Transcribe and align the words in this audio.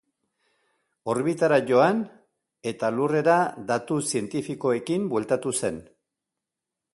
Orbitara 1.13 1.59
joan 1.71 1.99
eta 2.71 2.89
lurrera 2.95 3.35
datu 3.73 3.99
zientifikoekin 4.13 5.07
bueltatu 5.13 5.55
zen. 5.63 5.79